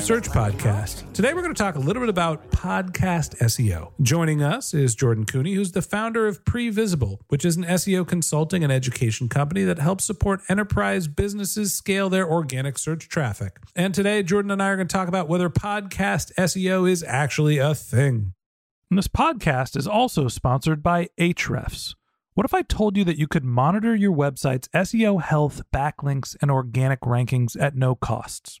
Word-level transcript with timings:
Search 0.00 0.30
podcast. 0.30 1.12
Today 1.12 1.34
we're 1.34 1.42
going 1.42 1.54
to 1.54 1.62
talk 1.62 1.74
a 1.74 1.78
little 1.78 2.00
bit 2.00 2.08
about 2.08 2.50
podcast 2.50 3.36
SEO. 3.36 3.92
Joining 4.00 4.42
us 4.42 4.72
is 4.72 4.94
Jordan 4.94 5.26
Koene, 5.26 5.54
who's 5.54 5.72
the 5.72 5.82
founder 5.82 6.26
of 6.26 6.42
Previsible, 6.44 7.18
which 7.28 7.44
is 7.44 7.58
an 7.58 7.64
SEO 7.64 8.08
consulting 8.08 8.64
and 8.64 8.72
education 8.72 9.28
company 9.28 9.62
that 9.64 9.78
helps 9.78 10.04
support 10.04 10.40
enterprise 10.48 11.06
businesses 11.06 11.74
scale 11.74 12.08
their 12.08 12.26
organic 12.26 12.78
search 12.78 13.08
traffic. 13.08 13.58
And 13.76 13.94
today, 13.94 14.22
Jordan 14.22 14.50
and 14.50 14.62
I 14.62 14.68
are 14.68 14.76
going 14.76 14.88
to 14.88 14.92
talk 14.92 15.06
about 15.06 15.28
whether 15.28 15.50
podcast 15.50 16.32
SEO 16.34 16.90
is 16.90 17.04
actually 17.06 17.58
a 17.58 17.74
thing. 17.74 18.32
And 18.90 18.98
this 18.98 19.06
podcast 19.06 19.76
is 19.76 19.86
also 19.86 20.28
sponsored 20.28 20.82
by 20.82 21.10
Ahrefs. 21.18 21.94
What 22.32 22.46
if 22.46 22.54
I 22.54 22.62
told 22.62 22.96
you 22.96 23.04
that 23.04 23.18
you 23.18 23.28
could 23.28 23.44
monitor 23.44 23.94
your 23.94 24.16
website's 24.16 24.68
SEO 24.68 25.22
health, 25.22 25.60
backlinks, 25.72 26.36
and 26.40 26.50
organic 26.50 27.02
rankings 27.02 27.54
at 27.60 27.76
no 27.76 27.94
costs? 27.94 28.60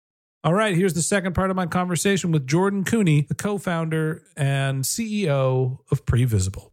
All 0.43 0.53
right, 0.55 0.75
here's 0.75 0.95
the 0.95 1.03
second 1.03 1.33
part 1.33 1.51
of 1.51 1.55
my 1.55 1.67
conversation 1.67 2.31
with 2.31 2.47
Jordan 2.47 2.83
Koene, 2.83 3.27
the 3.27 3.35
co 3.35 3.57
founder 3.59 4.23
and 4.35 4.83
CEO 4.83 5.77
of 5.91 6.05
Previsible. 6.05 6.71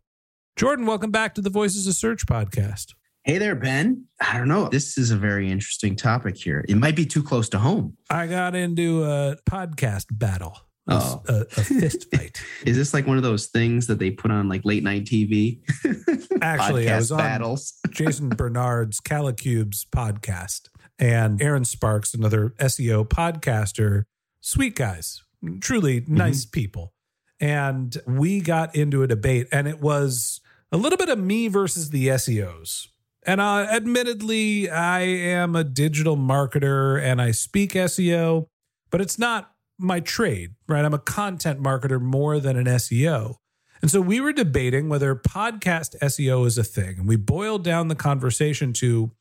Jordan, 0.57 0.87
welcome 0.87 1.11
back 1.11 1.35
to 1.35 1.43
the 1.43 1.51
Voices 1.51 1.87
of 1.87 1.95
Search 1.95 2.25
podcast. 2.27 2.95
Hey 3.25 3.37
there, 3.37 3.55
Ben. 3.55 4.07
I 4.21 4.39
don't 4.39 4.49
know. 4.49 4.69
This 4.71 4.97
is 4.97 5.11
a 5.11 5.17
very 5.19 5.51
interesting 5.51 5.97
topic 5.97 6.37
here. 6.39 6.65
It 6.67 6.77
might 6.77 6.97
be 6.97 7.05
too 7.05 7.23
close 7.23 7.51
to 7.51 7.59
home. 7.59 7.95
I 8.09 8.27
got 8.27 8.55
into 8.55 9.05
a 9.05 9.37
podcast 9.49 10.07
battle, 10.13 10.57
a, 10.89 10.95
Oh. 10.95 11.23
a, 11.29 11.41
a 11.43 11.45
fist 11.45 12.07
fight. 12.15 12.43
Is 12.65 12.75
this 12.75 12.95
like 12.95 13.07
one 13.07 13.19
of 13.19 13.23
those 13.23 13.49
things 13.49 13.87
that 13.89 13.99
they 13.99 14.11
put 14.11 14.31
on 14.31 14.49
like 14.49 14.63
late 14.65 14.83
night 14.83 15.05
TV? 15.05 15.61
Actually, 16.41 16.89
I 16.89 16.93
Podcast 16.93 16.97
was 16.97 17.13
on 17.13 17.19
battles. 17.19 17.75
Jason 17.91 18.31
Barnard's 18.31 18.99
Kalicube's 18.99 19.85
podcast 19.95 20.69
and 20.99 21.41
Erin 21.41 21.65
Sparks, 21.65 22.15
another 22.15 22.51
SEO 22.59 23.09
podcaster, 23.09 24.05
sweet 24.41 24.75
guys, 24.75 25.23
truly 25.61 26.05
nice 26.07 26.45
people. 26.45 26.93
And 27.41 27.97
we 28.07 28.41
got 28.41 28.75
into 28.75 29.03
a 29.03 29.07
debate, 29.07 29.47
and 29.53 29.69
it 29.69 29.81
was 29.81 30.41
a 30.73 30.77
little 30.77 30.99
bit 30.99 31.09
of 31.09 31.19
me 31.19 31.49
versus 31.49 31.91
the 31.91 32.09
SEOs. 32.09 32.89
And 33.25 33.41
uh, 33.41 33.67
admittedly, 33.71 34.71
I 34.71 35.01
am 35.01 35.55
a 35.55 35.65
digital 35.65 36.17
marketer 36.17 37.01
and 37.01 37.21
I 37.21 37.33
speak 37.33 37.73
SEO, 37.73 38.47
but 38.91 39.01
it's 39.01 39.19
not 39.19 39.53
my 39.79 40.01
trade, 40.01 40.55
right? 40.67 40.85
I'm 40.85 40.95
a 40.95 40.99
content 40.99 41.63
marketer 41.63 42.01
more 42.01 42.41
than 42.41 42.57
an 42.57 42.67
SEO. 42.67 43.37
And 43.81 43.91
so 43.91 44.01
we 44.01 44.21
were 44.21 44.33
debating 44.33 44.89
whether 44.89 45.15
podcast 45.15 45.99
SEO 45.99 46.47
is 46.47 46.59
a 46.59 46.65
thing. 46.65 47.01
And 47.01 47.09
we 47.09 47.17
boiled 47.17 47.63
down 47.65 47.89
the 47.89 47.95
conversation 47.95 48.73
to 48.75 49.13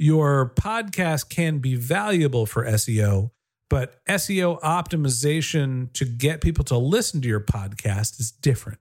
your 0.00 0.54
podcast 0.56 1.28
can 1.28 1.58
be 1.58 1.74
valuable 1.74 2.46
for 2.46 2.64
SEO, 2.64 3.30
but 3.68 4.02
SEO 4.06 4.58
optimization 4.62 5.92
to 5.92 6.06
get 6.06 6.40
people 6.40 6.64
to 6.64 6.78
listen 6.78 7.20
to 7.20 7.28
your 7.28 7.40
podcast 7.40 8.18
is 8.18 8.30
different. 8.30 8.78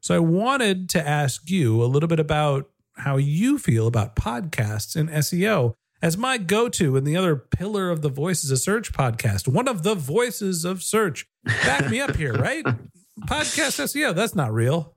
So 0.00 0.14
I 0.14 0.20
wanted 0.20 0.88
to 0.90 1.06
ask 1.06 1.50
you 1.50 1.82
a 1.82 1.84
little 1.84 2.08
bit 2.08 2.18
about 2.18 2.70
how 2.96 3.18
you 3.18 3.58
feel 3.58 3.86
about 3.86 4.16
podcasts 4.16 4.96
and 4.96 5.10
SEO 5.10 5.74
as 6.00 6.16
my 6.16 6.38
go 6.38 6.70
to 6.70 6.96
and 6.96 7.06
the 7.06 7.16
other 7.16 7.36
pillar 7.36 7.90
of 7.90 8.00
the 8.00 8.08
Voices 8.08 8.50
of 8.50 8.58
Search 8.58 8.90
podcast, 8.90 9.46
one 9.46 9.68
of 9.68 9.82
the 9.82 9.94
voices 9.94 10.64
of 10.64 10.82
search. 10.82 11.26
Back 11.44 11.90
me 11.90 12.00
up 12.00 12.16
here, 12.16 12.32
right? 12.32 12.64
Podcast 13.20 13.80
SEO, 13.80 14.14
that's 14.14 14.34
not 14.34 14.52
real. 14.52 14.94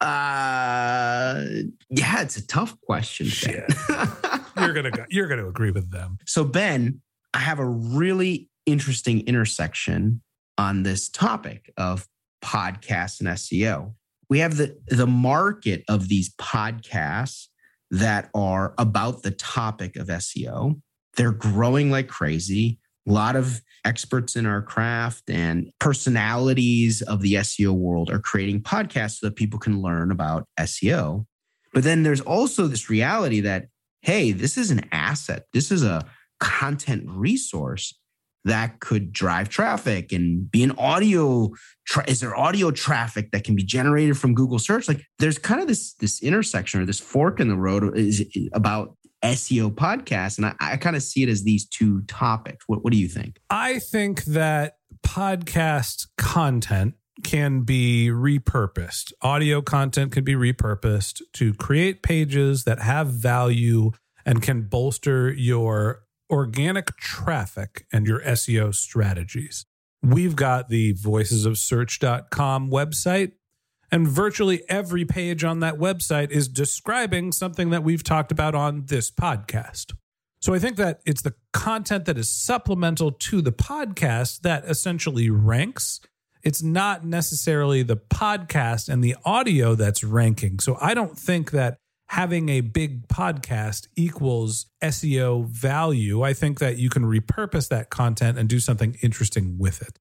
Uh, 0.00 1.44
yeah, 1.90 2.22
it's 2.22 2.36
a 2.36 2.46
tough 2.46 2.80
question. 2.82 3.26
You're 4.56 4.72
gonna 4.72 4.90
go, 4.90 5.04
you're 5.08 5.28
gonna 5.28 5.46
agree 5.46 5.70
with 5.70 5.92
them. 5.92 6.18
so, 6.26 6.44
Ben, 6.44 7.00
I 7.32 7.38
have 7.38 7.60
a 7.60 7.66
really 7.66 8.48
interesting 8.66 9.20
intersection 9.26 10.20
on 10.56 10.82
this 10.82 11.08
topic 11.08 11.72
of 11.76 12.08
podcasts 12.44 13.20
and 13.20 13.28
SEO. 13.28 13.94
We 14.28 14.40
have 14.40 14.56
the 14.56 14.76
the 14.88 15.06
market 15.06 15.84
of 15.88 16.08
these 16.08 16.34
podcasts 16.34 17.46
that 17.90 18.30
are 18.34 18.74
about 18.78 19.22
the 19.22 19.30
topic 19.30 19.96
of 19.96 20.08
SEO. 20.08 20.80
They're 21.16 21.32
growing 21.32 21.90
like 21.90 22.08
crazy. 22.08 22.78
A 23.08 23.12
lot 23.12 23.36
of 23.36 23.62
experts 23.84 24.36
in 24.36 24.44
our 24.44 24.60
craft 24.60 25.30
and 25.30 25.70
personalities 25.78 27.00
of 27.02 27.22
the 27.22 27.34
SEO 27.34 27.72
world 27.72 28.10
are 28.10 28.18
creating 28.18 28.60
podcasts 28.62 29.18
so 29.18 29.26
that 29.28 29.36
people 29.36 29.58
can 29.58 29.80
learn 29.80 30.10
about 30.10 30.46
SEO. 30.60 31.24
But 31.72 31.84
then 31.84 32.02
there's 32.02 32.20
also 32.20 32.66
this 32.66 32.90
reality 32.90 33.40
that, 33.40 33.66
hey, 34.02 34.32
this 34.32 34.58
is 34.58 34.70
an 34.70 34.86
asset, 34.92 35.44
this 35.52 35.70
is 35.70 35.82
a 35.82 36.04
content 36.40 37.04
resource. 37.08 37.94
that 38.44 38.80
could 38.80 39.12
drive 39.12 39.48
traffic 39.48 40.12
and 40.12 40.50
be 40.50 40.62
an 40.62 40.72
audio 40.78 41.50
tra- 41.86 42.08
is 42.08 42.20
there 42.20 42.36
audio 42.36 42.70
traffic 42.70 43.30
that 43.32 43.44
can 43.44 43.54
be 43.56 43.64
generated 43.64 44.16
from 44.16 44.32
google 44.32 44.60
search 44.60 44.86
like 44.88 45.02
there's 45.18 45.38
kind 45.38 45.60
of 45.60 45.66
this 45.66 45.94
this 45.94 46.22
intersection 46.22 46.80
or 46.80 46.86
this 46.86 47.00
fork 47.00 47.40
in 47.40 47.48
the 47.48 47.56
road 47.56 47.96
is 47.96 48.24
about 48.52 48.96
seo 49.24 49.70
podcast. 49.74 50.38
and 50.38 50.46
i, 50.46 50.54
I 50.60 50.76
kind 50.76 50.96
of 50.96 51.02
see 51.02 51.22
it 51.22 51.28
as 51.28 51.42
these 51.42 51.66
two 51.66 52.02
topics 52.02 52.64
what, 52.66 52.84
what 52.84 52.92
do 52.92 52.98
you 52.98 53.08
think 53.08 53.40
I 53.50 53.78
think 53.78 54.24
that 54.24 54.76
podcast 55.04 56.06
content 56.16 56.94
can 57.24 57.62
be 57.62 58.08
repurposed. 58.08 59.12
Audio 59.22 59.60
content 59.60 60.12
can 60.12 60.24
be 60.24 60.34
repurposed 60.34 61.20
to 61.34 61.54
create 61.54 62.02
pages 62.02 62.64
that 62.64 62.80
have 62.80 63.08
value 63.08 63.90
and 64.24 64.42
can 64.42 64.62
bolster 64.62 65.32
your 65.32 66.02
organic 66.30 66.96
traffic 66.96 67.86
and 67.92 68.06
your 68.06 68.20
SEO 68.20 68.74
strategies. 68.74 69.64
We've 70.02 70.36
got 70.36 70.68
the 70.68 70.94
voicesofsearch.com 70.94 72.70
website, 72.70 73.32
and 73.90 74.06
virtually 74.06 74.62
every 74.68 75.04
page 75.04 75.44
on 75.44 75.60
that 75.60 75.74
website 75.74 76.30
is 76.30 76.48
describing 76.48 77.32
something 77.32 77.70
that 77.70 77.82
we've 77.82 78.02
talked 78.02 78.32
about 78.32 78.54
on 78.54 78.86
this 78.86 79.10
podcast. 79.10 79.94
So 80.40 80.54
I 80.54 80.58
think 80.58 80.76
that 80.76 81.00
it's 81.04 81.22
the 81.22 81.34
content 81.52 82.04
that 82.04 82.16
is 82.16 82.30
supplemental 82.30 83.10
to 83.12 83.42
the 83.42 83.52
podcast 83.52 84.42
that 84.42 84.64
essentially 84.66 85.30
ranks. 85.30 86.00
It's 86.44 86.62
not 86.62 87.04
necessarily 87.04 87.82
the 87.82 87.96
podcast 87.96 88.88
and 88.88 89.02
the 89.02 89.16
audio 89.24 89.74
that's 89.74 90.04
ranking. 90.04 90.60
So 90.60 90.78
I 90.80 90.94
don't 90.94 91.18
think 91.18 91.50
that 91.50 91.78
having 92.08 92.48
a 92.48 92.60
big 92.60 93.06
podcast 93.08 93.88
equals 93.96 94.66
SEO 94.82 95.46
value. 95.46 96.22
I 96.22 96.32
think 96.32 96.58
that 96.58 96.78
you 96.78 96.88
can 96.88 97.04
repurpose 97.04 97.68
that 97.68 97.90
content 97.90 98.38
and 98.38 98.48
do 98.48 98.60
something 98.60 98.96
interesting 99.02 99.58
with 99.58 99.82
it. 99.82 99.98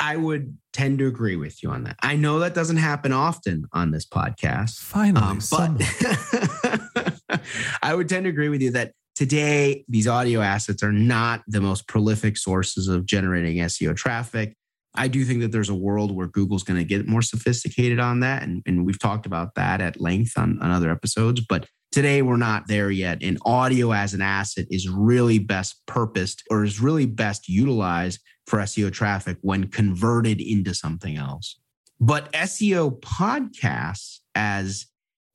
I 0.00 0.16
would 0.16 0.56
tend 0.72 0.98
to 1.00 1.06
agree 1.06 1.36
with 1.36 1.62
you 1.62 1.70
on 1.70 1.84
that. 1.84 1.96
I 2.02 2.16
know 2.16 2.38
that 2.38 2.54
doesn't 2.54 2.78
happen 2.78 3.12
often 3.12 3.66
on 3.72 3.90
this 3.90 4.06
podcast. 4.06 4.78
Finally, 4.78 5.26
Um, 5.26 5.40
but 5.50 7.42
I 7.82 7.94
would 7.94 8.08
tend 8.08 8.24
to 8.24 8.30
agree 8.30 8.48
with 8.48 8.62
you 8.62 8.70
that 8.72 8.92
today 9.14 9.84
these 9.88 10.08
audio 10.08 10.40
assets 10.40 10.82
are 10.82 10.92
not 10.92 11.42
the 11.46 11.60
most 11.60 11.86
prolific 11.86 12.38
sources 12.38 12.88
of 12.88 13.04
generating 13.04 13.58
SEO 13.58 13.94
traffic. 13.94 14.54
I 14.94 15.06
do 15.06 15.24
think 15.24 15.40
that 15.42 15.52
there's 15.52 15.68
a 15.68 15.74
world 15.74 16.16
where 16.16 16.26
Google's 16.26 16.64
going 16.64 16.78
to 16.78 16.84
get 16.84 17.06
more 17.06 17.22
sophisticated 17.22 18.00
on 18.00 18.20
that. 18.20 18.42
And, 18.42 18.62
and 18.66 18.84
we've 18.84 18.98
talked 18.98 19.26
about 19.26 19.54
that 19.54 19.80
at 19.80 20.00
length 20.00 20.32
on, 20.36 20.60
on 20.60 20.70
other 20.70 20.90
episodes. 20.90 21.40
But 21.46 21.66
today 21.92 22.22
we're 22.22 22.36
not 22.36 22.66
there 22.66 22.90
yet. 22.90 23.18
And 23.22 23.38
audio 23.44 23.92
as 23.92 24.14
an 24.14 24.22
asset 24.22 24.66
is 24.70 24.88
really 24.88 25.38
best 25.38 25.80
purposed 25.86 26.42
or 26.50 26.64
is 26.64 26.80
really 26.80 27.06
best 27.06 27.48
utilized 27.48 28.20
for 28.50 28.58
SEO 28.58 28.92
traffic 28.92 29.38
when 29.42 29.68
converted 29.68 30.40
into 30.40 30.74
something 30.74 31.16
else. 31.16 31.56
But 32.00 32.32
SEO 32.32 33.00
podcasts 33.00 34.18
as 34.34 34.86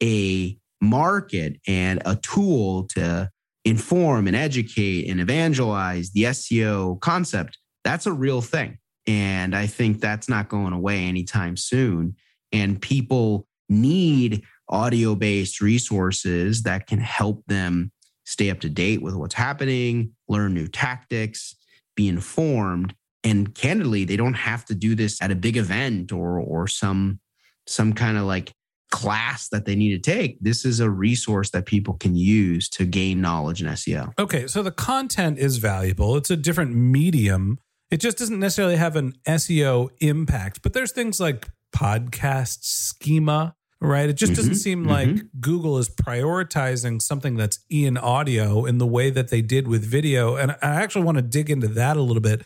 a 0.04 0.58
market 0.82 1.62
and 1.66 2.02
a 2.06 2.18
tool 2.18 2.84
to 2.90 3.30
inform 3.64 4.28
and 4.28 4.36
educate 4.36 5.10
and 5.10 5.22
evangelize 5.22 6.12
the 6.12 6.24
SEO 6.24 7.00
concept, 7.00 7.58
that's 7.86 8.06
a 8.06 8.12
real 8.12 8.42
thing. 8.42 8.80
And 9.08 9.56
I 9.56 9.66
think 9.66 10.02
that's 10.02 10.28
not 10.28 10.50
going 10.50 10.74
away 10.74 11.06
anytime 11.06 11.56
soon. 11.56 12.16
And 12.52 12.82
people 12.82 13.48
need 13.70 14.44
audio 14.68 15.16
based 15.16 15.62
resources 15.62 16.64
that 16.64 16.88
can 16.88 17.00
help 17.00 17.44
them 17.48 17.94
stay 18.26 18.50
up 18.50 18.60
to 18.60 18.70
date 18.70 19.02
with 19.02 19.16
what's 19.16 19.36
happening, 19.36 20.12
learn 20.28 20.54
new 20.54 20.68
tactics, 20.68 21.56
be 21.96 22.08
informed. 22.08 22.94
And 23.26 23.54
candidly, 23.56 24.06
they 24.06 24.16
don't 24.16 24.36
have 24.36 24.64
to 24.66 24.76
do 24.76 24.96
this 24.96 25.22
at 25.22 25.32
a 25.32 25.36
big 25.36 25.58
event 25.58 26.12
or 26.12 26.40
or 26.40 26.68
some 26.68 27.20
some 27.68 27.92
kind 27.94 28.18
of 28.18 28.24
like 28.24 28.52
class 28.92 29.50
that 29.50 29.66
they 29.66 29.76
need 29.76 29.90
to 30.02 30.12
take. 30.12 30.38
This 30.40 30.64
is 30.64 30.80
a 30.80 30.90
resource 30.90 31.50
that 31.50 31.66
people 31.66 31.96
can 31.96 32.16
use 32.16 32.70
to 32.70 32.86
gain 32.86 33.20
knowledge 33.20 33.62
in 33.62 33.68
SEO. 33.68 34.14
Okay, 34.20 34.48
so 34.48 34.62
the 34.64 34.72
content 34.72 35.40
is 35.40 35.58
valuable. 35.58 36.16
It's 36.16 36.30
a 36.30 36.38
different 36.38 36.76
medium. 36.76 37.58
It 37.92 37.98
just 38.00 38.18
doesn't 38.18 38.40
necessarily 38.40 38.78
have 38.78 38.96
an 38.96 39.14
SEO 39.28 39.90
impact, 40.00 40.62
but 40.62 40.74
there's 40.74 40.92
things 40.92 41.20
like 41.20 41.50
podcast 41.76 42.64
schema, 42.64 43.56
right? 43.82 44.08
It 44.10 44.14
just 44.14 44.34
doesn't 44.34 44.54
Mhm, 44.54 44.58
seem 44.58 44.84
like 44.86 45.24
Google 45.42 45.78
is 45.78 45.90
prioritizing 45.90 47.02
something 47.02 47.36
that's 47.36 47.60
in 47.70 47.98
audio 47.98 48.66
in 48.66 48.78
the 48.78 48.88
way 48.88 49.10
that 49.10 49.30
they 49.30 49.42
did 49.42 49.68
with 49.68 49.84
video. 49.84 50.36
And 50.36 50.52
I 50.52 50.58
actually 50.82 51.04
want 51.04 51.18
to 51.18 51.22
dig 51.22 51.50
into 51.50 51.68
that 51.70 51.98
a 51.98 52.02
little 52.02 52.22
bit. 52.22 52.46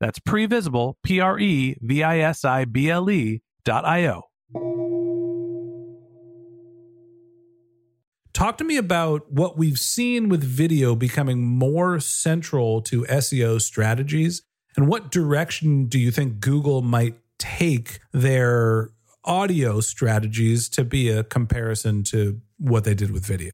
That's 0.00 0.18
previsible, 0.20 0.94
P 1.02 1.20
R 1.20 1.38
E 1.38 1.76
V 1.80 2.02
I 2.02 2.18
S 2.20 2.44
I 2.44 2.64
B 2.64 2.90
L 2.90 3.10
E 3.10 3.42
dot 3.64 3.84
I 3.84 4.06
O. 4.06 4.22
Talk 8.32 8.56
to 8.58 8.64
me 8.64 8.76
about 8.76 9.32
what 9.32 9.58
we've 9.58 9.78
seen 9.78 10.28
with 10.28 10.44
video 10.44 10.94
becoming 10.94 11.44
more 11.44 11.98
central 11.98 12.80
to 12.82 13.02
SEO 13.02 13.60
strategies 13.60 14.42
and 14.76 14.86
what 14.86 15.10
direction 15.10 15.86
do 15.86 15.98
you 15.98 16.12
think 16.12 16.38
Google 16.38 16.82
might 16.82 17.16
take 17.40 17.98
their 18.12 18.90
audio 19.24 19.80
strategies 19.80 20.68
to 20.68 20.84
be 20.84 21.08
a 21.08 21.24
comparison 21.24 22.04
to 22.04 22.40
what 22.58 22.84
they 22.84 22.94
did 22.94 23.10
with 23.10 23.26
video? 23.26 23.50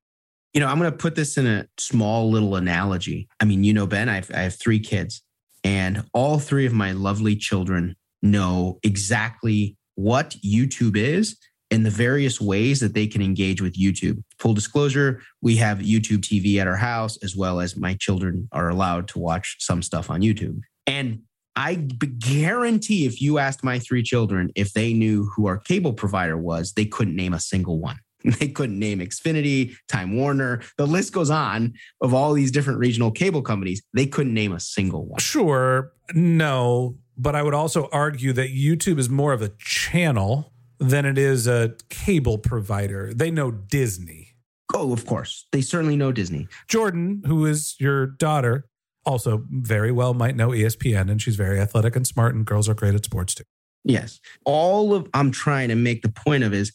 You 0.52 0.60
know, 0.60 0.68
I'm 0.68 0.78
going 0.78 0.90
to 0.90 0.96
put 0.96 1.14
this 1.14 1.38
in 1.38 1.46
a 1.46 1.66
small 1.78 2.30
little 2.30 2.54
analogy. 2.54 3.26
I 3.40 3.46
mean, 3.46 3.64
you 3.64 3.72
know, 3.72 3.86
Ben, 3.86 4.10
I 4.10 4.16
have, 4.16 4.30
I 4.34 4.40
have 4.40 4.54
three 4.54 4.78
kids, 4.78 5.22
and 5.64 6.04
all 6.12 6.38
three 6.38 6.66
of 6.66 6.72
my 6.72 6.92
lovely 6.92 7.34
children 7.34 7.96
know 8.22 8.78
exactly 8.82 9.76
what 9.96 10.36
YouTube 10.44 10.96
is 10.96 11.36
and 11.70 11.84
the 11.84 11.90
various 11.90 12.40
ways 12.40 12.80
that 12.80 12.94
they 12.94 13.06
can 13.06 13.22
engage 13.22 13.60
with 13.60 13.74
YouTube. 13.74 14.22
Full 14.38 14.54
disclosure, 14.54 15.22
we 15.40 15.56
have 15.56 15.78
YouTube 15.78 16.18
TV 16.18 16.58
at 16.60 16.68
our 16.68 16.76
house, 16.76 17.18
as 17.22 17.34
well 17.34 17.60
as 17.60 17.76
my 17.76 17.96
children 17.98 18.48
are 18.52 18.68
allowed 18.68 19.08
to 19.08 19.18
watch 19.18 19.56
some 19.58 19.82
stuff 19.82 20.10
on 20.10 20.20
YouTube. 20.20 20.60
And 20.86 21.22
I 21.56 21.74
guarantee 21.74 23.06
if 23.06 23.20
you 23.20 23.38
asked 23.38 23.64
my 23.64 23.78
three 23.78 24.02
children 24.02 24.50
if 24.54 24.72
they 24.72 24.92
knew 24.92 25.30
who 25.34 25.46
our 25.46 25.58
cable 25.58 25.92
provider 25.92 26.36
was, 26.36 26.72
they 26.72 26.84
couldn't 26.84 27.16
name 27.16 27.32
a 27.32 27.40
single 27.40 27.78
one. 27.78 27.98
They 28.38 28.48
couldn't 28.48 28.78
name 28.78 29.00
Xfinity, 29.00 29.76
Time 29.86 30.16
Warner. 30.16 30.62
The 30.78 30.86
list 30.86 31.12
goes 31.12 31.30
on 31.30 31.74
of 32.00 32.14
all 32.14 32.32
these 32.32 32.50
different 32.50 32.78
regional 32.78 33.10
cable 33.10 33.42
companies. 33.42 33.82
They 33.92 34.06
couldn't 34.06 34.32
name 34.32 34.52
a 34.52 34.60
single 34.60 35.06
one. 35.06 35.20
Sure, 35.20 35.92
no, 36.14 36.96
but 37.16 37.34
I 37.34 37.42
would 37.42 37.54
also 37.54 37.88
argue 37.92 38.32
that 38.32 38.48
YouTube 38.48 38.98
is 38.98 39.10
more 39.10 39.32
of 39.32 39.42
a 39.42 39.50
channel 39.58 40.52
than 40.78 41.04
it 41.04 41.18
is 41.18 41.46
a 41.46 41.74
cable 41.90 42.38
provider. 42.38 43.12
They 43.14 43.30
know 43.30 43.50
Disney. 43.50 44.34
Oh, 44.74 44.92
of 44.92 45.06
course. 45.06 45.46
They 45.52 45.60
certainly 45.60 45.96
know 45.96 46.10
Disney. 46.10 46.48
Jordan, 46.68 47.22
who 47.26 47.44
is 47.46 47.76
your 47.78 48.06
daughter, 48.06 48.66
also 49.06 49.44
very 49.50 49.92
well 49.92 50.14
might 50.14 50.34
know 50.34 50.48
ESPN, 50.48 51.10
and 51.10 51.20
she's 51.20 51.36
very 51.36 51.60
athletic 51.60 51.94
and 51.94 52.06
smart, 52.06 52.34
and 52.34 52.44
girls 52.44 52.68
are 52.68 52.74
great 52.74 52.94
at 52.94 53.04
sports 53.04 53.34
too. 53.34 53.44
Yes. 53.84 54.18
All 54.46 54.94
of 54.94 55.08
I'm 55.12 55.30
trying 55.30 55.68
to 55.68 55.74
make 55.74 56.02
the 56.02 56.08
point 56.08 56.42
of 56.42 56.54
is 56.54 56.72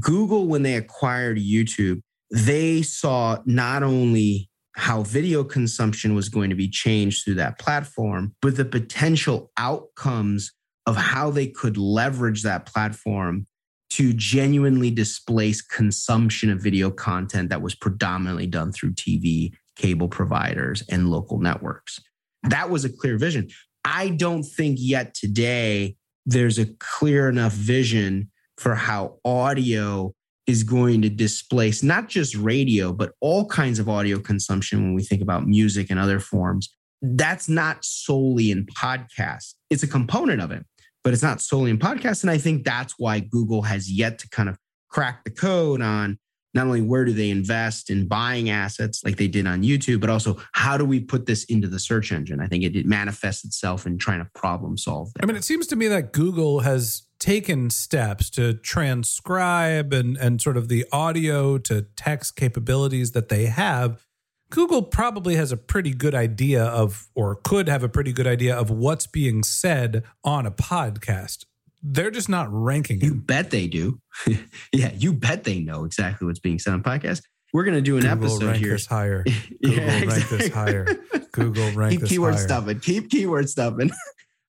Google, 0.00 0.46
when 0.46 0.62
they 0.62 0.74
acquired 0.74 1.38
YouTube, 1.38 2.00
they 2.30 2.82
saw 2.82 3.38
not 3.46 3.82
only 3.82 4.50
how 4.74 5.02
video 5.02 5.42
consumption 5.42 6.14
was 6.14 6.28
going 6.28 6.50
to 6.50 6.56
be 6.56 6.68
changed 6.68 7.24
through 7.24 7.34
that 7.34 7.58
platform, 7.58 8.34
but 8.42 8.56
the 8.56 8.64
potential 8.64 9.50
outcomes 9.56 10.52
of 10.86 10.96
how 10.96 11.30
they 11.30 11.46
could 11.46 11.76
leverage 11.76 12.42
that 12.42 12.66
platform 12.66 13.46
to 13.88 14.12
genuinely 14.12 14.90
displace 14.90 15.62
consumption 15.62 16.50
of 16.50 16.62
video 16.62 16.90
content 16.90 17.48
that 17.48 17.62
was 17.62 17.74
predominantly 17.74 18.46
done 18.46 18.72
through 18.72 18.92
TV, 18.92 19.52
cable 19.76 20.08
providers, 20.08 20.82
and 20.90 21.08
local 21.08 21.38
networks. 21.38 21.98
That 22.42 22.68
was 22.68 22.84
a 22.84 22.90
clear 22.90 23.16
vision. 23.16 23.48
I 23.84 24.10
don't 24.10 24.42
think 24.42 24.78
yet 24.80 25.14
today 25.14 25.96
there's 26.26 26.58
a 26.58 26.66
clear 26.78 27.28
enough 27.28 27.52
vision 27.52 28.30
for 28.58 28.74
how 28.74 29.18
audio 29.24 30.12
is 30.46 30.62
going 30.62 31.02
to 31.02 31.08
displace 31.08 31.82
not 31.82 32.08
just 32.08 32.36
radio, 32.36 32.92
but 32.92 33.12
all 33.20 33.46
kinds 33.46 33.78
of 33.78 33.88
audio 33.88 34.18
consumption 34.18 34.82
when 34.82 34.94
we 34.94 35.02
think 35.02 35.20
about 35.20 35.46
music 35.46 35.90
and 35.90 35.98
other 35.98 36.20
forms. 36.20 36.72
That's 37.02 37.48
not 37.48 37.84
solely 37.84 38.50
in 38.50 38.66
podcasts. 38.66 39.54
It's 39.70 39.82
a 39.82 39.88
component 39.88 40.40
of 40.40 40.50
it, 40.50 40.64
but 41.02 41.12
it's 41.12 41.22
not 41.22 41.40
solely 41.40 41.70
in 41.70 41.78
podcasts. 41.78 42.22
And 42.22 42.30
I 42.30 42.38
think 42.38 42.64
that's 42.64 42.94
why 42.96 43.20
Google 43.20 43.62
has 43.62 43.90
yet 43.90 44.18
to 44.20 44.28
kind 44.30 44.48
of 44.48 44.56
crack 44.88 45.24
the 45.24 45.30
code 45.30 45.82
on 45.82 46.18
not 46.54 46.66
only 46.66 46.80
where 46.80 47.04
do 47.04 47.12
they 47.12 47.28
invest 47.28 47.90
in 47.90 48.08
buying 48.08 48.48
assets 48.48 49.04
like 49.04 49.18
they 49.18 49.28
did 49.28 49.46
on 49.46 49.62
YouTube, 49.62 50.00
but 50.00 50.08
also 50.08 50.40
how 50.52 50.78
do 50.78 50.86
we 50.86 50.98
put 50.98 51.26
this 51.26 51.44
into 51.44 51.68
the 51.68 51.78
search 51.78 52.12
engine? 52.12 52.40
I 52.40 52.46
think 52.46 52.64
it, 52.64 52.74
it 52.74 52.86
manifests 52.86 53.44
itself 53.44 53.84
in 53.84 53.98
trying 53.98 54.20
to 54.20 54.30
problem 54.34 54.78
solve. 54.78 55.12
There. 55.14 55.22
I 55.22 55.26
mean, 55.26 55.36
it 55.36 55.44
seems 55.44 55.66
to 55.66 55.76
me 55.76 55.86
that 55.88 56.12
Google 56.12 56.60
has 56.60 57.05
taken 57.18 57.70
steps 57.70 58.30
to 58.30 58.54
transcribe 58.54 59.92
and, 59.92 60.16
and 60.16 60.40
sort 60.40 60.56
of 60.56 60.68
the 60.68 60.84
audio 60.92 61.58
to 61.58 61.82
text 61.96 62.36
capabilities 62.36 63.12
that 63.12 63.28
they 63.28 63.46
have. 63.46 64.06
Google 64.50 64.82
probably 64.82 65.34
has 65.34 65.50
a 65.50 65.56
pretty 65.56 65.92
good 65.92 66.14
idea 66.14 66.64
of, 66.64 67.08
or 67.14 67.34
could 67.34 67.68
have 67.68 67.82
a 67.82 67.88
pretty 67.88 68.12
good 68.12 68.26
idea 68.26 68.54
of 68.54 68.70
what's 68.70 69.06
being 69.06 69.42
said 69.42 70.04
on 70.22 70.46
a 70.46 70.52
podcast 70.52 71.44
they're 71.82 72.10
just 72.10 72.28
not 72.28 72.48
ranking. 72.50 73.00
You 73.00 73.14
bet 73.14 73.50
they 73.50 73.66
do. 73.66 74.00
yeah, 74.72 74.92
you 74.94 75.12
bet 75.12 75.44
they 75.44 75.60
know 75.60 75.84
exactly 75.84 76.26
what's 76.26 76.40
being 76.40 76.58
said 76.58 76.72
on 76.72 76.82
podcast. 76.82 77.22
We're 77.52 77.64
going 77.64 77.76
to 77.76 77.82
do 77.82 77.96
an 77.96 78.02
Google 78.02 78.26
episode 78.26 78.46
rank 78.46 78.58
here. 78.58 78.72
This 78.72 78.86
higher. 78.88 79.24
Google 79.62 79.84
yeah, 79.84 80.04
rank 80.04 80.28
this 80.28 80.48
higher. 80.52 80.86
Google 81.32 81.70
rank 81.72 82.00
Keep 82.00 82.08
keyword 82.08 82.34
higher. 82.34 82.42
stuffing. 82.42 82.80
Keep 82.80 83.10
keyword 83.10 83.48
stuffing. 83.48 83.90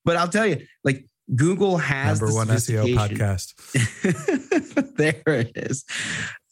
but 0.03 0.17
I'll 0.17 0.27
tell 0.27 0.47
you, 0.47 0.65
like 0.83 1.05
Google 1.36 1.77
has 1.77 2.22
Number 2.22 2.31
the 2.31 2.38
one 2.38 2.48
SEO 2.48 2.96
podcast. 2.96 3.53
there 4.96 5.22
it 5.25 5.51
is. 5.55 5.84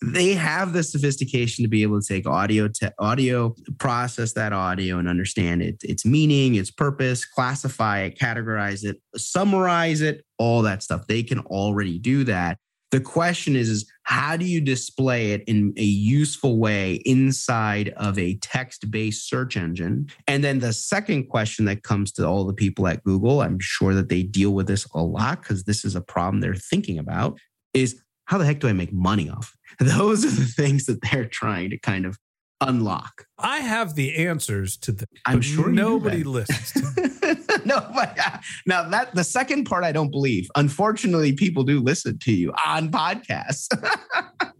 They 0.01 0.33
have 0.33 0.73
the 0.73 0.83
sophistication 0.83 1.63
to 1.63 1.69
be 1.69 1.81
able 1.83 2.01
to 2.01 2.07
take 2.07 2.27
audio 2.27 2.67
to 2.67 2.93
audio, 2.99 3.55
process 3.79 4.33
that 4.33 4.51
audio 4.51 4.97
and 4.97 5.07
understand 5.07 5.61
it, 5.61 5.77
its 5.83 6.05
meaning, 6.05 6.55
its 6.55 6.71
purpose, 6.71 7.25
classify 7.25 8.01
it, 8.01 8.19
categorize 8.19 8.83
it, 8.83 8.97
summarize 9.15 10.01
it, 10.01 10.25
all 10.37 10.61
that 10.63 10.83
stuff. 10.83 11.07
They 11.07 11.23
can 11.23 11.39
already 11.39 11.97
do 11.97 12.25
that. 12.25 12.57
The 12.95 13.01
question 13.01 13.57
is, 13.57 13.67
is 13.67 13.91
how 14.03 14.37
do 14.37 14.45
you 14.45 14.61
display 14.61 15.31
it 15.31 15.43
in 15.47 15.73
a 15.75 15.83
useful 15.83 16.59
way 16.59 17.01
inside 17.03 17.89
of 17.97 18.17
a 18.17 18.35
text-based 18.35 19.27
search 19.27 19.57
engine? 19.57 20.07
And 20.27 20.45
then 20.45 20.59
the 20.59 20.71
second 20.71 21.25
question 21.25 21.65
that 21.65 21.83
comes 21.83 22.13
to 22.13 22.25
all 22.25 22.45
the 22.45 22.53
people 22.53 22.87
at 22.87 23.03
Google, 23.03 23.41
I'm 23.41 23.59
sure 23.59 23.93
that 23.93 24.07
they 24.07 24.23
deal 24.23 24.51
with 24.51 24.67
this 24.67 24.87
a 24.93 25.01
lot 25.01 25.41
because 25.41 25.65
this 25.65 25.83
is 25.83 25.97
a 25.97 25.99
problem 25.99 26.39
they're 26.39 26.55
thinking 26.55 26.97
about, 26.97 27.37
is 27.73 28.01
how 28.27 28.37
the 28.37 28.45
heck 28.45 28.61
do 28.61 28.69
I 28.69 28.73
make 28.73 28.93
money 28.93 29.29
off? 29.29 29.57
Those 29.79 30.23
are 30.23 30.29
the 30.29 30.45
things 30.47 30.85
that 30.85 31.01
they're 31.01 31.25
trying 31.25 31.71
to 31.71 31.77
kind 31.77 32.05
of 32.05 32.17
unlock. 32.61 33.25
I 33.37 33.57
have 33.57 33.95
the 33.95 34.25
answers 34.25 34.77
to 34.77 34.93
them. 34.93 35.09
I'm 35.25 35.41
sure 35.41 35.67
nobody 35.67 36.23
listens. 36.23 36.81
To 37.25 37.61
no, 37.65 37.79
but 37.93 38.17
uh, 38.19 38.37
now 38.65 38.87
that 38.89 39.15
the 39.15 39.23
second 39.23 39.65
part 39.65 39.83
I 39.83 39.91
don't 39.91 40.11
believe. 40.11 40.47
Unfortunately, 40.55 41.33
people 41.33 41.63
do 41.63 41.79
listen 41.79 42.19
to 42.19 42.31
you 42.31 42.53
on 42.65 42.91
podcasts. 42.91 43.67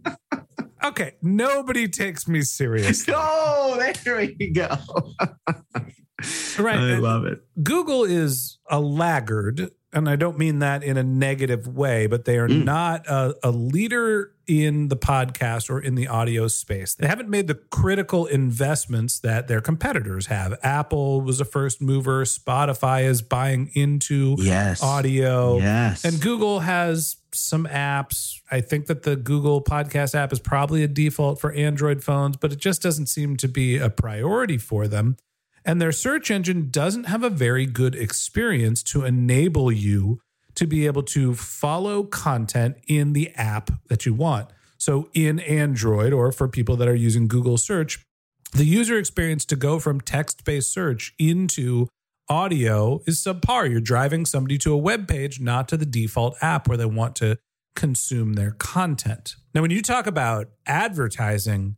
okay, 0.84 1.12
nobody 1.22 1.88
takes 1.88 2.26
me 2.26 2.42
seriously. 2.42 3.14
oh, 3.16 3.76
there 4.04 4.16
we 4.16 4.50
go. 4.50 4.76
Right. 6.58 6.76
I 6.76 6.98
love 6.98 7.26
it. 7.26 7.40
Google 7.62 8.04
is 8.04 8.58
a 8.70 8.80
laggard, 8.80 9.70
and 9.96 10.08
I 10.08 10.14
don't 10.16 10.38
mean 10.38 10.60
that 10.60 10.84
in 10.84 10.96
a 10.96 11.02
negative 11.02 11.66
way, 11.66 12.06
but 12.06 12.24
they 12.24 12.36
are 12.38 12.48
Mm. 12.48 12.64
not 12.64 13.06
a, 13.08 13.34
a 13.42 13.50
leader 13.50 14.32
in 14.46 14.86
the 14.88 14.96
podcast 14.96 15.68
or 15.68 15.80
in 15.80 15.96
the 15.96 16.06
audio 16.06 16.46
space. 16.46 16.94
They 16.94 17.08
haven't 17.08 17.28
made 17.28 17.48
the 17.48 17.54
critical 17.54 18.26
investments 18.26 19.18
that 19.20 19.48
their 19.48 19.60
competitors 19.60 20.26
have. 20.26 20.54
Apple 20.62 21.20
was 21.20 21.40
a 21.40 21.44
first 21.44 21.82
mover, 21.82 22.24
Spotify 22.24 23.04
is 23.04 23.22
buying 23.22 23.70
into 23.74 24.36
Yes. 24.38 24.82
audio. 24.82 25.58
Yes. 25.58 26.04
And 26.04 26.20
Google 26.20 26.60
has 26.60 27.16
some 27.32 27.66
apps. 27.66 28.40
I 28.50 28.60
think 28.60 28.86
that 28.86 29.02
the 29.02 29.16
Google 29.16 29.62
Podcast 29.62 30.14
app 30.14 30.32
is 30.32 30.38
probably 30.38 30.82
a 30.84 30.88
default 30.88 31.40
for 31.40 31.52
Android 31.52 32.04
phones, 32.04 32.36
but 32.36 32.52
it 32.52 32.58
just 32.58 32.80
doesn't 32.82 33.06
seem 33.06 33.36
to 33.38 33.48
be 33.48 33.78
a 33.78 33.90
priority 33.90 34.58
for 34.58 34.86
them. 34.86 35.16
And 35.66 35.82
their 35.82 35.92
search 35.92 36.30
engine 36.30 36.70
doesn't 36.70 37.04
have 37.04 37.24
a 37.24 37.28
very 37.28 37.66
good 37.66 37.96
experience 37.96 38.84
to 38.84 39.04
enable 39.04 39.72
you 39.72 40.20
to 40.54 40.66
be 40.66 40.86
able 40.86 41.02
to 41.02 41.34
follow 41.34 42.04
content 42.04 42.76
in 42.86 43.12
the 43.12 43.32
app 43.34 43.72
that 43.88 44.06
you 44.06 44.14
want. 44.14 44.48
So 44.78 45.10
in 45.12 45.40
Android 45.40 46.12
or 46.12 46.30
for 46.30 46.46
people 46.46 46.76
that 46.76 46.88
are 46.88 46.94
using 46.94 47.26
Google 47.26 47.58
search, 47.58 48.00
the 48.52 48.64
user 48.64 48.96
experience 48.96 49.44
to 49.46 49.56
go 49.56 49.80
from 49.80 50.00
text 50.00 50.44
based 50.44 50.72
search 50.72 51.14
into 51.18 51.88
audio 52.28 53.00
is 53.06 53.22
subpar. 53.22 53.68
You're 53.68 53.80
driving 53.80 54.24
somebody 54.24 54.58
to 54.58 54.72
a 54.72 54.78
web 54.78 55.08
page, 55.08 55.40
not 55.40 55.68
to 55.68 55.76
the 55.76 55.84
default 55.84 56.36
app 56.40 56.68
where 56.68 56.78
they 56.78 56.86
want 56.86 57.16
to 57.16 57.38
consume 57.74 58.34
their 58.34 58.52
content. 58.52 59.34
Now, 59.52 59.62
when 59.62 59.72
you 59.72 59.82
talk 59.82 60.06
about 60.06 60.48
advertising, 60.64 61.76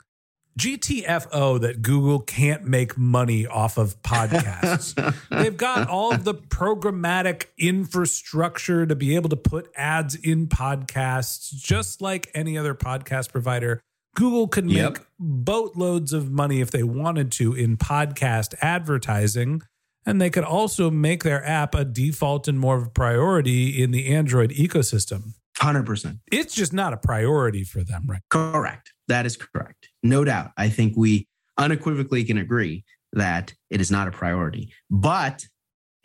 GTFO 0.58 1.60
that 1.60 1.82
Google 1.82 2.18
can't 2.20 2.64
make 2.64 2.98
money 2.98 3.46
off 3.46 3.78
of 3.78 4.00
podcasts. 4.02 4.92
They've 5.30 5.56
got 5.56 5.88
all 5.88 6.12
of 6.12 6.24
the 6.24 6.34
programmatic 6.34 7.46
infrastructure 7.56 8.84
to 8.84 8.96
be 8.96 9.14
able 9.14 9.28
to 9.30 9.36
put 9.36 9.70
ads 9.76 10.14
in 10.16 10.48
podcasts, 10.48 11.50
just 11.54 12.02
like 12.02 12.30
any 12.34 12.58
other 12.58 12.74
podcast 12.74 13.30
provider. 13.30 13.80
Google 14.16 14.48
could 14.48 14.64
make 14.64 14.76
Yep. 14.76 14.98
boatloads 15.20 16.12
of 16.12 16.30
money 16.30 16.60
if 16.60 16.70
they 16.72 16.82
wanted 16.82 17.30
to 17.32 17.54
in 17.54 17.76
podcast 17.76 18.54
advertising. 18.60 19.62
And 20.04 20.20
they 20.20 20.30
could 20.30 20.44
also 20.44 20.90
make 20.90 21.22
their 21.22 21.44
app 21.46 21.74
a 21.74 21.84
default 21.84 22.48
and 22.48 22.58
more 22.58 22.76
of 22.78 22.86
a 22.86 22.90
priority 22.90 23.80
in 23.82 23.90
the 23.90 24.06
Android 24.08 24.50
ecosystem. 24.50 25.34
100%. 25.60 26.20
It's 26.32 26.54
just 26.54 26.72
not 26.72 26.92
a 26.92 26.96
priority 26.96 27.62
for 27.64 27.84
them, 27.84 28.04
right? 28.08 28.22
Correct. 28.30 28.92
That 29.08 29.26
is 29.26 29.36
correct. 29.36 29.87
No 30.02 30.24
doubt. 30.24 30.52
I 30.56 30.68
think 30.68 30.96
we 30.96 31.26
unequivocally 31.56 32.24
can 32.24 32.38
agree 32.38 32.84
that 33.12 33.54
it 33.70 33.80
is 33.80 33.90
not 33.90 34.08
a 34.08 34.10
priority, 34.10 34.72
but 34.90 35.46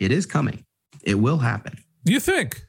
it 0.00 0.10
is 0.10 0.26
coming. 0.26 0.64
It 1.02 1.14
will 1.16 1.38
happen. 1.38 1.78
You 2.04 2.20
think? 2.20 2.62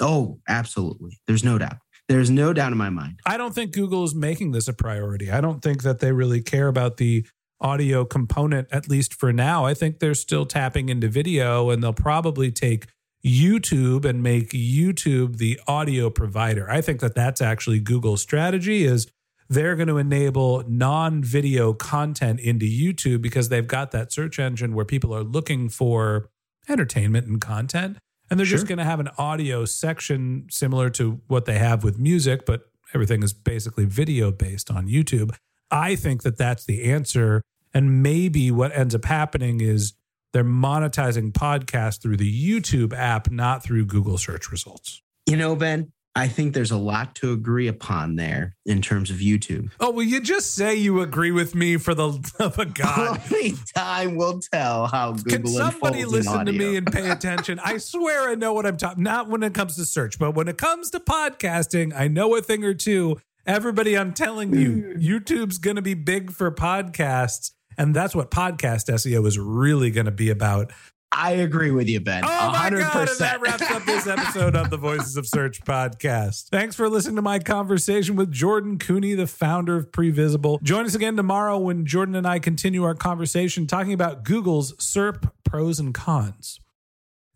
Oh, 0.00 0.40
absolutely. 0.48 1.20
There's 1.26 1.44
no 1.44 1.58
doubt. 1.58 1.76
There's 2.08 2.30
no 2.30 2.52
doubt 2.52 2.72
in 2.72 2.78
my 2.78 2.90
mind. 2.90 3.20
I 3.24 3.36
don't 3.36 3.54
think 3.54 3.72
Google 3.72 4.04
is 4.04 4.14
making 4.14 4.52
this 4.52 4.68
a 4.68 4.72
priority. 4.72 5.30
I 5.30 5.40
don't 5.40 5.62
think 5.62 5.82
that 5.82 6.00
they 6.00 6.12
really 6.12 6.42
care 6.42 6.68
about 6.68 6.96
the 6.96 7.26
audio 7.60 8.04
component, 8.04 8.68
at 8.72 8.88
least 8.88 9.14
for 9.14 9.32
now. 9.32 9.64
I 9.64 9.74
think 9.74 9.98
they're 9.98 10.14
still 10.14 10.44
tapping 10.44 10.88
into 10.88 11.08
video 11.08 11.70
and 11.70 11.82
they'll 11.82 11.92
probably 11.92 12.50
take 12.50 12.86
YouTube 13.24 14.04
and 14.04 14.22
make 14.22 14.50
YouTube 14.50 15.36
the 15.36 15.60
audio 15.68 16.10
provider. 16.10 16.68
I 16.68 16.80
think 16.80 17.00
that 17.00 17.14
that's 17.14 17.40
actually 17.40 17.78
Google's 17.78 18.20
strategy 18.20 18.84
is 18.84 19.06
they're 19.48 19.76
going 19.76 19.88
to 19.88 19.98
enable 19.98 20.64
non-video 20.68 21.72
content 21.74 22.40
into 22.40 22.66
YouTube 22.66 23.22
because 23.22 23.48
they've 23.48 23.66
got 23.66 23.90
that 23.90 24.12
search 24.12 24.38
engine 24.38 24.74
where 24.74 24.84
people 24.84 25.14
are 25.14 25.22
looking 25.22 25.68
for 25.68 26.28
entertainment 26.68 27.26
and 27.26 27.40
content 27.40 27.98
and 28.30 28.38
they're 28.38 28.46
just 28.46 28.66
going 28.66 28.78
to 28.78 28.84
have 28.84 29.00
an 29.00 29.08
audio 29.18 29.64
section 29.64 30.46
similar 30.48 30.88
to 30.88 31.20
what 31.26 31.44
they 31.44 31.58
have 31.58 31.82
with 31.84 31.98
music 31.98 32.46
but 32.46 32.70
everything 32.94 33.22
is 33.22 33.32
basically 33.32 33.84
video 33.84 34.30
based 34.30 34.70
on 34.70 34.86
YouTube. 34.86 35.34
I 35.70 35.96
think 35.96 36.22
that 36.22 36.36
that's 36.36 36.64
the 36.64 36.84
answer 36.84 37.42
and 37.74 38.02
maybe 38.02 38.50
what 38.50 38.74
ends 38.76 38.94
up 38.94 39.04
happening 39.04 39.60
is 39.60 39.94
they're 40.32 40.44
monetizing 40.44 41.32
podcasts 41.32 42.00
through 42.00 42.16
the 42.16 42.50
YouTube 42.50 42.92
app 42.94 43.30
not 43.30 43.62
through 43.62 43.86
Google 43.86 44.18
search 44.18 44.50
results. 44.50 45.02
You 45.26 45.36
know, 45.36 45.54
Ben, 45.54 45.92
I 46.14 46.28
think 46.28 46.52
there's 46.52 46.70
a 46.70 46.76
lot 46.76 47.14
to 47.16 47.32
agree 47.32 47.68
upon 47.68 48.16
there 48.16 48.54
in 48.66 48.82
terms 48.82 49.10
of 49.10 49.16
YouTube. 49.16 49.70
Oh, 49.80 49.90
will 49.90 50.02
you 50.02 50.20
just 50.20 50.54
say 50.54 50.74
you 50.74 51.00
agree 51.00 51.30
with 51.30 51.54
me 51.54 51.78
for 51.78 51.94
the 51.94 52.08
love 52.08 52.58
of 52.58 52.74
God? 52.74 53.20
Only 53.32 53.54
time 53.74 54.16
will 54.16 54.40
tell 54.52 54.86
how 54.86 55.12
Google 55.12 55.30
Can 55.30 55.46
somebody 55.46 56.04
listen 56.04 56.44
to 56.44 56.52
me 56.52 56.76
and 56.76 56.90
pay 56.90 57.10
attention? 57.12 57.58
I 57.64 57.78
swear 57.78 58.28
I 58.28 58.34
know 58.34 58.52
what 58.52 58.66
I'm 58.66 58.76
talking. 58.76 59.02
Not 59.02 59.28
when 59.28 59.42
it 59.42 59.54
comes 59.54 59.76
to 59.76 59.86
search, 59.86 60.18
but 60.18 60.34
when 60.34 60.48
it 60.48 60.58
comes 60.58 60.90
to 60.90 61.00
podcasting, 61.00 61.92
I 61.96 62.08
know 62.08 62.36
a 62.36 62.42
thing 62.42 62.62
or 62.62 62.74
two. 62.74 63.18
Everybody, 63.46 63.96
I'm 63.96 64.12
telling 64.12 64.54
you, 64.54 64.70
hmm. 64.72 65.00
YouTube's 65.00 65.58
going 65.58 65.76
to 65.76 65.82
be 65.82 65.94
big 65.94 66.30
for 66.30 66.52
podcasts, 66.52 67.52
and 67.76 67.96
that's 67.96 68.14
what 68.14 68.30
podcast 68.30 68.88
SEO 68.88 69.26
is 69.26 69.38
really 69.38 69.90
going 69.90 70.06
to 70.06 70.12
be 70.12 70.30
about. 70.30 70.72
I 71.14 71.32
agree 71.32 71.70
with 71.70 71.88
you, 71.88 72.00
Ben. 72.00 72.24
Oh 72.24 72.50
my 72.52 72.70
100%. 72.70 72.80
God. 72.80 73.08
And 73.08 73.18
that 73.18 73.40
wraps 73.40 73.70
up 73.70 73.84
this 73.84 74.06
episode 74.06 74.56
of 74.56 74.70
the 74.70 74.78
Voices 74.78 75.16
of 75.16 75.26
Search 75.26 75.60
podcast. 75.60 76.48
Thanks 76.48 76.74
for 76.74 76.88
listening 76.88 77.16
to 77.16 77.22
my 77.22 77.38
conversation 77.38 78.16
with 78.16 78.32
Jordan 78.32 78.78
Koene, 78.78 79.16
the 79.16 79.26
founder 79.26 79.76
of 79.76 79.92
Previsible. 79.92 80.62
Join 80.62 80.86
us 80.86 80.94
again 80.94 81.16
tomorrow 81.16 81.58
when 81.58 81.84
Jordan 81.84 82.14
and 82.14 82.26
I 82.26 82.38
continue 82.38 82.82
our 82.84 82.94
conversation 82.94 83.66
talking 83.66 83.92
about 83.92 84.24
Google's 84.24 84.74
SERP 84.76 85.30
pros 85.44 85.78
and 85.78 85.92
cons. 85.92 86.61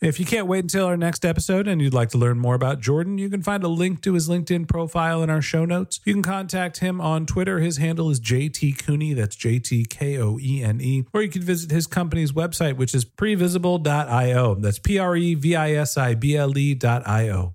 If 0.03 0.21
you 0.21 0.26
can't 0.26 0.47
wait 0.47 0.59
until 0.59 0.85
our 0.85 0.97
next 0.97 1.25
episode 1.25 1.67
and 1.67 1.81
you'd 1.81 1.95
like 1.95 2.11
to 2.11 2.19
learn 2.19 2.38
more 2.38 2.55
about 2.55 2.81
Jordan, 2.81 3.17
you 3.17 3.31
can 3.31 3.43
find 3.43 3.65
a 3.65 3.69
link 3.69 4.03
to 4.03 4.12
his 4.12 4.29
LinkedIn 4.29 4.69
profile 4.69 5.23
in 5.23 5.31
our 5.31 5.41
show 5.41 5.65
notes. 5.65 6.00
You 6.05 6.12
can 6.12 6.23
contact 6.23 6.79
him 6.79 7.00
on 7.00 7.25
Twitter. 7.25 7.61
His 7.61 7.79
handle 7.79 8.11
is 8.11 8.21
JT 8.21 8.85
Koene. 8.85 9.17
That's 9.17 9.35
J 9.35 9.59
T 9.59 9.87
K 9.87 10.19
O 10.19 10.38
E 10.38 10.62
N 10.62 10.83
E. 10.83 11.05
Or 11.15 11.23
you 11.23 11.31
can 11.31 11.41
visit 11.41 11.71
his 11.71 11.87
company's 11.87 12.33
website, 12.33 12.76
which 12.76 12.95
is 12.95 13.07
previsible.io. 13.07 14.55
That's 14.57 14.79
P 14.79 14.99
R 14.99 15.17
E 15.17 15.35
V 15.35 15.57
I 15.57 15.73
S 15.73 15.97
I 15.97 16.15
B 16.15 16.37
L 16.37 16.57
E.io. 16.59 17.55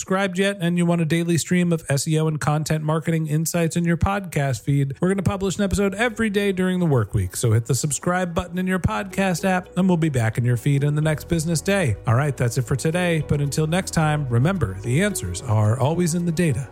subscribed 0.01 0.39
yet 0.39 0.57
and 0.59 0.79
you 0.79 0.85
want 0.87 0.99
a 0.99 1.05
daily 1.05 1.37
stream 1.37 1.71
of 1.71 1.85
SEO 1.85 2.27
and 2.27 2.41
content 2.41 2.83
marketing 2.83 3.27
insights 3.27 3.75
in 3.75 3.85
your 3.85 3.97
podcast 3.97 4.61
feed, 4.61 4.97
we're 4.99 5.09
going 5.09 5.17
to 5.17 5.21
publish 5.21 5.59
an 5.59 5.63
episode 5.63 5.93
every 5.93 6.27
day 6.27 6.51
during 6.51 6.79
the 6.79 6.87
work 6.87 7.13
week. 7.13 7.35
So 7.35 7.51
hit 7.51 7.67
the 7.67 7.75
subscribe 7.75 8.33
button 8.33 8.57
in 8.57 8.65
your 8.65 8.79
podcast 8.79 9.45
app, 9.45 9.69
and 9.77 9.87
we'll 9.87 9.97
be 9.97 10.09
back 10.09 10.39
in 10.39 10.43
your 10.43 10.57
feed 10.57 10.83
in 10.83 10.95
the 10.95 11.03
next 11.03 11.25
business 11.25 11.61
day. 11.61 11.97
All 12.07 12.15
right, 12.15 12.35
that's 12.35 12.57
it 12.57 12.63
for 12.63 12.75
today. 12.75 13.23
But 13.27 13.41
until 13.41 13.67
next 13.67 13.91
time, 13.91 14.27
remember 14.27 14.73
the 14.81 15.03
answers 15.03 15.43
are 15.43 15.77
always 15.77 16.15
in 16.15 16.25
the 16.25 16.31
data. 16.31 16.67